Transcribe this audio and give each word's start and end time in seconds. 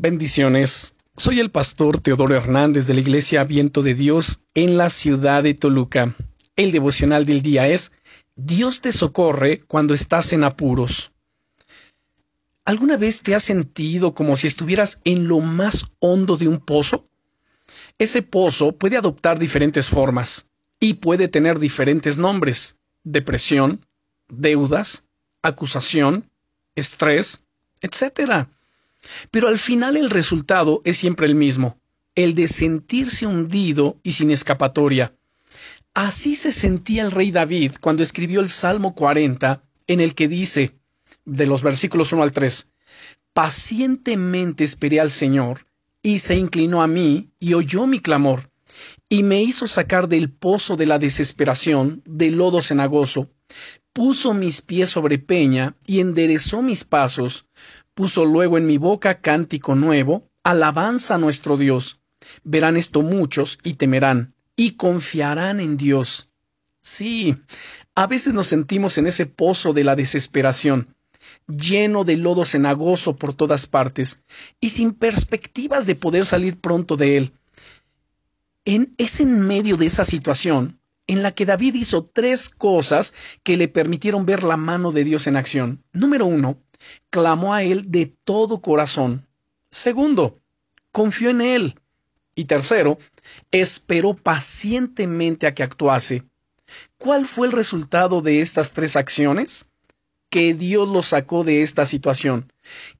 Bendiciones. 0.00 0.94
Soy 1.16 1.40
el 1.40 1.50
pastor 1.50 2.00
Teodoro 2.00 2.36
Hernández 2.36 2.86
de 2.86 2.94
la 2.94 3.00
Iglesia 3.00 3.42
Viento 3.42 3.82
de 3.82 3.94
Dios 3.94 4.44
en 4.54 4.76
la 4.76 4.90
ciudad 4.90 5.42
de 5.42 5.54
Toluca. 5.54 6.14
El 6.54 6.70
devocional 6.70 7.26
del 7.26 7.42
día 7.42 7.66
es 7.66 7.90
Dios 8.36 8.80
te 8.80 8.92
socorre 8.92 9.58
cuando 9.58 9.94
estás 9.94 10.32
en 10.32 10.44
apuros. 10.44 11.10
¿Alguna 12.64 12.96
vez 12.96 13.22
te 13.22 13.34
has 13.34 13.42
sentido 13.42 14.14
como 14.14 14.36
si 14.36 14.46
estuvieras 14.46 15.00
en 15.02 15.26
lo 15.26 15.40
más 15.40 15.84
hondo 15.98 16.36
de 16.36 16.46
un 16.46 16.60
pozo? 16.60 17.08
Ese 17.98 18.22
pozo 18.22 18.70
puede 18.70 18.96
adoptar 18.96 19.40
diferentes 19.40 19.88
formas 19.88 20.46
y 20.78 20.94
puede 20.94 21.26
tener 21.26 21.58
diferentes 21.58 22.18
nombres. 22.18 22.76
Depresión, 23.02 23.84
deudas, 24.28 25.02
acusación, 25.42 26.30
estrés, 26.76 27.42
etc. 27.80 28.46
Pero 29.30 29.48
al 29.48 29.58
final 29.58 29.96
el 29.96 30.10
resultado 30.10 30.82
es 30.84 30.96
siempre 30.96 31.26
el 31.26 31.34
mismo, 31.34 31.78
el 32.14 32.34
de 32.34 32.48
sentirse 32.48 33.26
hundido 33.26 33.98
y 34.02 34.12
sin 34.12 34.30
escapatoria. 34.30 35.14
Así 35.94 36.34
se 36.34 36.52
sentía 36.52 37.02
el 37.02 37.10
rey 37.10 37.30
David 37.30 37.72
cuando 37.80 38.02
escribió 38.02 38.40
el 38.40 38.48
Salmo 38.48 38.94
40, 38.94 39.62
en 39.86 40.00
el 40.00 40.14
que 40.14 40.28
dice, 40.28 40.78
de 41.24 41.46
los 41.46 41.62
versículos 41.62 42.12
1 42.12 42.22
al 42.22 42.32
3, 42.32 42.70
Pacientemente 43.32 44.64
esperé 44.64 45.00
al 45.00 45.10
Señor, 45.10 45.66
y 46.02 46.18
se 46.18 46.36
inclinó 46.36 46.82
a 46.82 46.88
mí, 46.88 47.30
y 47.38 47.54
oyó 47.54 47.86
mi 47.86 48.00
clamor, 48.00 48.50
y 49.08 49.22
me 49.22 49.42
hizo 49.42 49.66
sacar 49.66 50.08
del 50.08 50.30
pozo 50.30 50.76
de 50.76 50.86
la 50.86 50.98
desesperación, 50.98 52.02
del 52.04 52.36
lodo 52.36 52.62
cenagoso, 52.62 53.30
puso 53.92 54.34
mis 54.34 54.60
pies 54.60 54.90
sobre 54.90 55.18
peña, 55.18 55.76
y 55.86 56.00
enderezó 56.00 56.62
mis 56.62 56.84
pasos, 56.84 57.46
puso 57.98 58.24
luego 58.24 58.58
en 58.58 58.64
mi 58.64 58.78
boca 58.78 59.20
cántico 59.20 59.74
nuevo, 59.74 60.30
alabanza 60.44 61.16
a 61.16 61.18
nuestro 61.18 61.56
Dios. 61.56 61.98
Verán 62.44 62.76
esto 62.76 63.02
muchos 63.02 63.58
y 63.64 63.74
temerán, 63.74 64.36
y 64.54 64.76
confiarán 64.76 65.58
en 65.58 65.76
Dios. 65.76 66.30
Sí, 66.80 67.34
a 67.96 68.06
veces 68.06 68.34
nos 68.34 68.46
sentimos 68.46 68.98
en 68.98 69.08
ese 69.08 69.26
pozo 69.26 69.72
de 69.72 69.82
la 69.82 69.96
desesperación, 69.96 70.94
lleno 71.48 72.04
de 72.04 72.16
lodo 72.16 72.44
cenagoso 72.44 73.16
por 73.16 73.34
todas 73.34 73.66
partes, 73.66 74.22
y 74.60 74.68
sin 74.68 74.92
perspectivas 74.92 75.84
de 75.84 75.96
poder 75.96 76.24
salir 76.24 76.56
pronto 76.56 76.96
de 76.96 77.16
él. 77.16 77.32
En, 78.64 78.94
es 78.96 79.18
en 79.18 79.40
medio 79.40 79.76
de 79.76 79.86
esa 79.86 80.04
situación 80.04 80.78
en 81.08 81.24
la 81.24 81.32
que 81.32 81.46
David 81.46 81.74
hizo 81.74 82.04
tres 82.04 82.48
cosas 82.48 83.12
que 83.42 83.56
le 83.56 83.66
permitieron 83.66 84.24
ver 84.24 84.44
la 84.44 84.56
mano 84.56 84.92
de 84.92 85.02
Dios 85.02 85.26
en 85.26 85.36
acción. 85.36 85.82
Número 85.92 86.26
uno, 86.26 86.62
clamó 87.10 87.54
a 87.54 87.62
Él 87.62 87.90
de 87.90 88.06
todo 88.24 88.60
corazón. 88.60 89.26
Segundo, 89.70 90.40
confió 90.92 91.30
en 91.30 91.40
Él. 91.40 91.80
Y 92.34 92.44
tercero, 92.44 92.98
esperó 93.50 94.14
pacientemente 94.14 95.46
a 95.46 95.54
que 95.54 95.62
actuase. 95.62 96.24
¿Cuál 96.96 97.26
fue 97.26 97.46
el 97.48 97.52
resultado 97.52 98.20
de 98.20 98.40
estas 98.40 98.72
tres 98.72 98.96
acciones? 98.96 99.70
Que 100.30 100.54
Dios 100.54 100.88
lo 100.88 101.02
sacó 101.02 101.42
de 101.42 101.62
esta 101.62 101.84
situación 101.84 102.52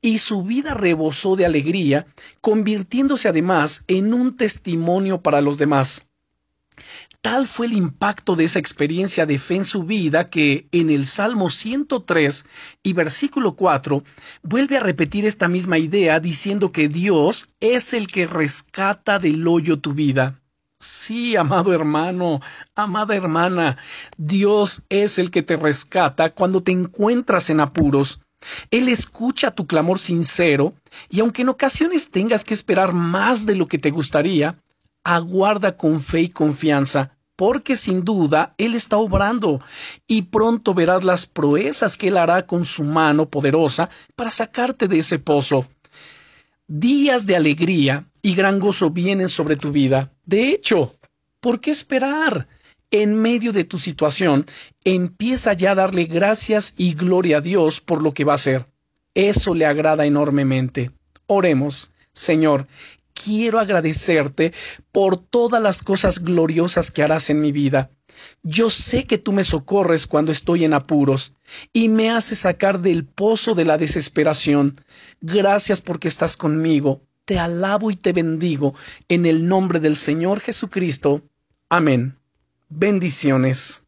y 0.00 0.18
su 0.18 0.42
vida 0.42 0.74
rebosó 0.74 1.36
de 1.36 1.46
alegría, 1.46 2.06
convirtiéndose 2.40 3.28
además 3.28 3.84
en 3.86 4.12
un 4.12 4.36
testimonio 4.36 5.22
para 5.22 5.40
los 5.40 5.58
demás. 5.58 6.08
Tal 7.20 7.46
fue 7.46 7.66
el 7.66 7.74
impacto 7.74 8.34
de 8.34 8.44
esa 8.44 8.58
experiencia 8.58 9.26
de 9.26 9.38
fe 9.38 9.56
en 9.56 9.64
su 9.64 9.84
vida 9.84 10.28
que 10.28 10.66
en 10.72 10.90
el 10.90 11.06
Salmo 11.06 11.50
103 11.50 12.46
y 12.82 12.92
versículo 12.94 13.54
4 13.54 14.02
vuelve 14.42 14.76
a 14.76 14.80
repetir 14.80 15.24
esta 15.24 15.48
misma 15.48 15.78
idea 15.78 16.18
diciendo 16.18 16.72
que 16.72 16.88
Dios 16.88 17.46
es 17.60 17.94
el 17.94 18.08
que 18.08 18.26
rescata 18.26 19.18
del 19.18 19.46
hoyo 19.46 19.78
tu 19.78 19.92
vida. 19.92 20.40
Sí, 20.80 21.36
amado 21.36 21.72
hermano, 21.72 22.40
amada 22.74 23.14
hermana, 23.14 23.78
Dios 24.16 24.82
es 24.88 25.20
el 25.20 25.30
que 25.30 25.44
te 25.44 25.56
rescata 25.56 26.34
cuando 26.34 26.60
te 26.60 26.72
encuentras 26.72 27.50
en 27.50 27.60
apuros. 27.60 28.20
Él 28.72 28.88
escucha 28.88 29.52
tu 29.52 29.68
clamor 29.68 30.00
sincero 30.00 30.74
y 31.08 31.20
aunque 31.20 31.42
en 31.42 31.50
ocasiones 31.50 32.10
tengas 32.10 32.42
que 32.44 32.54
esperar 32.54 32.92
más 32.92 33.46
de 33.46 33.54
lo 33.54 33.68
que 33.68 33.78
te 33.78 33.92
gustaría, 33.92 34.58
aguarda 35.04 35.76
con 35.76 36.00
fe 36.00 36.22
y 36.22 36.28
confianza, 36.28 37.16
porque 37.36 37.76
sin 37.76 38.04
duda 38.04 38.54
Él 38.58 38.74
está 38.74 38.98
obrando, 38.98 39.60
y 40.06 40.22
pronto 40.22 40.74
verás 40.74 41.04
las 41.04 41.26
proezas 41.26 41.96
que 41.96 42.08
Él 42.08 42.16
hará 42.16 42.46
con 42.46 42.64
su 42.64 42.84
mano 42.84 43.28
poderosa 43.28 43.90
para 44.14 44.30
sacarte 44.30 44.88
de 44.88 44.98
ese 44.98 45.18
pozo. 45.18 45.66
Días 46.68 47.26
de 47.26 47.36
alegría 47.36 48.06
y 48.22 48.34
gran 48.34 48.60
gozo 48.60 48.90
vienen 48.90 49.28
sobre 49.28 49.56
tu 49.56 49.72
vida. 49.72 50.12
De 50.24 50.50
hecho, 50.50 50.92
¿por 51.40 51.60
qué 51.60 51.70
esperar? 51.70 52.48
En 52.90 53.20
medio 53.20 53.52
de 53.52 53.64
tu 53.64 53.78
situación, 53.78 54.46
empieza 54.84 55.54
ya 55.54 55.72
a 55.72 55.74
darle 55.74 56.04
gracias 56.04 56.74
y 56.76 56.94
gloria 56.94 57.38
a 57.38 57.40
Dios 57.40 57.80
por 57.80 58.02
lo 58.02 58.12
que 58.12 58.24
va 58.24 58.32
a 58.32 58.36
hacer. 58.36 58.66
Eso 59.14 59.54
le 59.54 59.66
agrada 59.66 60.06
enormemente. 60.06 60.90
Oremos, 61.26 61.92
Señor, 62.12 62.66
quiero 63.14 63.58
agradecerte 63.58 64.52
por 64.90 65.16
todas 65.16 65.62
las 65.62 65.82
cosas 65.82 66.20
gloriosas 66.20 66.90
que 66.90 67.02
harás 67.02 67.30
en 67.30 67.40
mi 67.40 67.52
vida. 67.52 67.90
Yo 68.42 68.70
sé 68.70 69.04
que 69.04 69.18
tú 69.18 69.32
me 69.32 69.44
socorres 69.44 70.06
cuando 70.06 70.32
estoy 70.32 70.64
en 70.64 70.74
apuros 70.74 71.34
y 71.72 71.88
me 71.88 72.10
haces 72.10 72.40
sacar 72.40 72.80
del 72.80 73.04
pozo 73.04 73.54
de 73.54 73.64
la 73.64 73.78
desesperación. 73.78 74.80
Gracias 75.20 75.80
porque 75.80 76.08
estás 76.08 76.36
conmigo. 76.36 77.02
Te 77.24 77.38
alabo 77.38 77.90
y 77.90 77.96
te 77.96 78.12
bendigo 78.12 78.74
en 79.08 79.26
el 79.26 79.46
nombre 79.46 79.80
del 79.80 79.96
Señor 79.96 80.40
Jesucristo. 80.40 81.22
Amén. 81.68 82.18
Bendiciones. 82.68 83.84